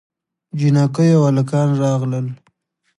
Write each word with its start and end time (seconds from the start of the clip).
نجونې 0.55 1.07
او 1.17 1.21
هلکان 1.29 1.67
راغلل. 1.83 2.27